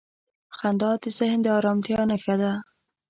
[0.57, 2.51] •خندا د ذهن د آرامتیا نښه ده.